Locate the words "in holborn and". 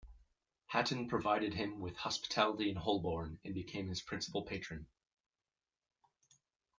2.71-3.53